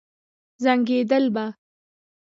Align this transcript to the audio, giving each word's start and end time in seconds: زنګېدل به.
زنګېدل 0.63 1.25
به. 1.35 1.45